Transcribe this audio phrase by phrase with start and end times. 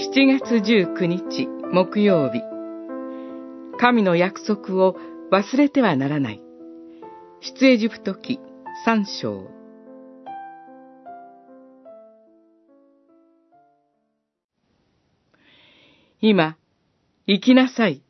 [0.00, 2.40] 7月19日木曜日
[3.80, 4.94] 神の約束を
[5.32, 6.42] 忘れてはならない
[7.40, 8.38] 出エジプト記
[8.84, 9.50] 三章
[16.20, 16.56] 今、
[17.26, 18.02] 行きなさい。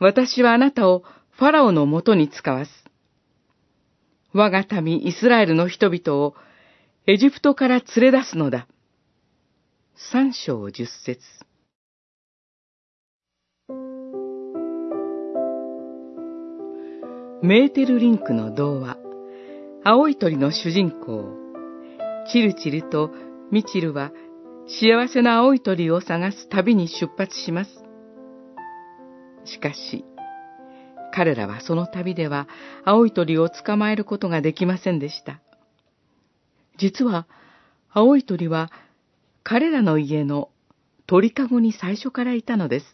[0.00, 2.70] 私はあなたをファラオのもとに使わす。
[4.34, 6.34] 我が民イスラエルの人々を
[7.06, 8.66] エジプトから連れ出すのだ。
[10.14, 11.18] 三章十節
[17.42, 18.96] メーテルリンクの童話、
[19.82, 21.36] 青い鳥の主人公、
[22.30, 23.10] チルチルと
[23.50, 24.12] ミチルは
[24.68, 27.70] 幸せな青い鳥を探す旅に出発します。
[29.44, 30.04] しかし、
[31.12, 32.46] 彼らはその旅では
[32.84, 35.40] 青い鳥を捕まえることができませんでした。
[36.78, 37.26] 実は、
[37.90, 38.70] 青い鳥は
[39.44, 40.48] 彼らの家の
[41.06, 42.86] 鳥かごに最初からいたのです。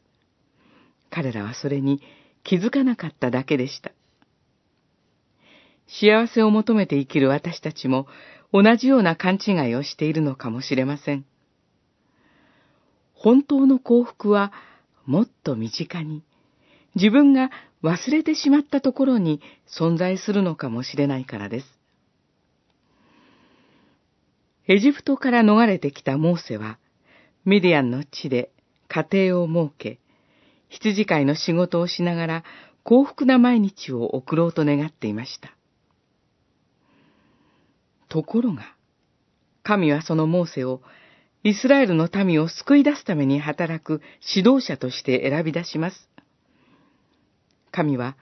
[1.08, 2.02] 彼らはそれに
[2.42, 3.92] 気づかなかっただけでした。
[5.86, 8.08] 幸せを求めて生きる私たちも
[8.52, 11.24] 同じような勘違いをしているのかもしれません。
[13.14, 14.52] 本当の幸福は
[15.06, 16.24] もっと身近に、
[16.96, 17.50] 自分が
[17.84, 21.79] 忘れてしまったところに存在するのかもしれないからです。
[24.70, 26.78] エジプトから逃れてきたモーセは、
[27.44, 28.52] ミディアンの地で
[28.86, 29.98] 家庭を設け、
[30.68, 32.44] 羊飼いの仕事をしながら
[32.84, 35.56] 幸福な毎日を送ろうと願っていました。
[38.08, 38.76] ところが、
[39.64, 40.82] 神はそのモーセを
[41.42, 44.00] イスラエルの民を救い出すために働く
[44.36, 46.08] 指導者として選び出します。
[47.72, 48.16] 神は、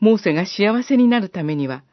[0.00, 1.84] モーセが幸せになるためには、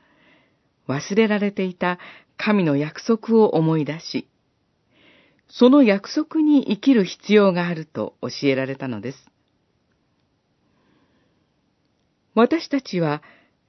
[0.88, 2.00] 忘れられていた
[2.38, 4.28] 神の約束を思い出し、
[5.48, 9.18] その約束に生きる必要があると教えられたのです。
[12.34, 13.22] 私たちは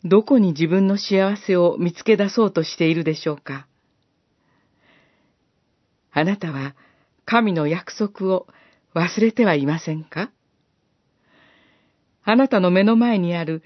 [0.05, 3.67] どこに自分の幸せを見つけ出そうとしているでしょうか
[6.13, 6.75] あなたは
[7.25, 8.47] 神の約束を
[8.95, 10.31] 忘れてはいませんか？
[12.25, 13.63] あなたの目の前にある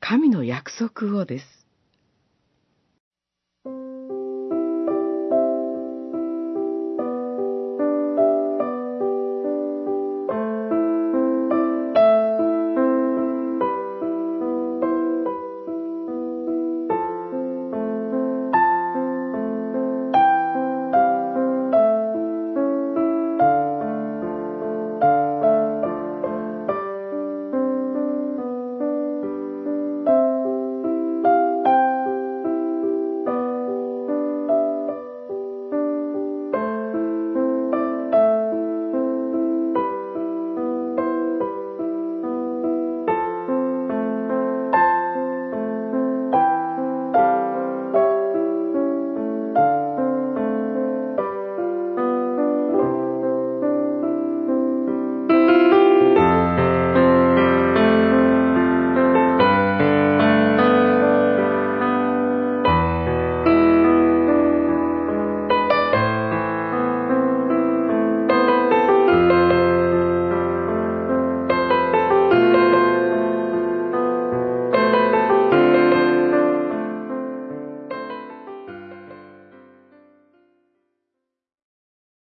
[0.00, 1.46] 神の約束をです。